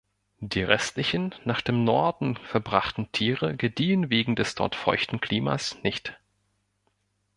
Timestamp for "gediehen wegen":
3.55-4.35